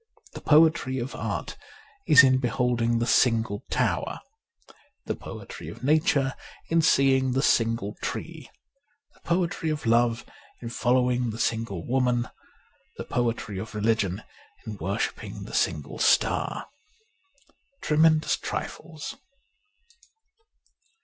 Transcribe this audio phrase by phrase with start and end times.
[0.33, 1.57] The poetry of art
[2.07, 4.19] is in beholding the single tower;
[5.05, 6.33] the poetry of nature,
[6.69, 8.49] in seeing the single tree;
[9.13, 10.25] the poetry of love,
[10.59, 12.27] in following the single woman;
[12.97, 14.23] the poetry of religion
[14.65, 16.65] in worshipping the single star.'
[17.83, 19.17] Tremendous Trifles.